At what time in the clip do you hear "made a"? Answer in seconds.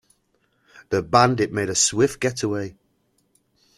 1.53-1.75